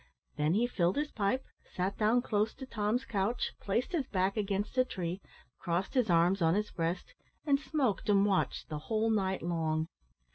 Then 0.35 0.55
he 0.55 0.65
filled 0.65 0.95
his 0.95 1.11
pipe, 1.11 1.45
sat 1.75 1.95
down 1.95 2.23
close 2.23 2.55
to 2.55 2.65
Tom's 2.65 3.05
couch, 3.05 3.53
placed 3.59 3.91
his 3.91 4.07
back 4.07 4.35
against 4.35 4.75
a 4.79 4.83
tree, 4.83 5.21
crossed 5.59 5.93
his 5.93 6.09
arms 6.09 6.41
on 6.41 6.55
his 6.55 6.71
breast, 6.71 7.13
and 7.45 7.59
smoked 7.59 8.09
and 8.09 8.25
watched 8.25 8.67
the 8.69 8.79
whole 8.89 9.11
night 9.11 9.43
long. 9.43 9.89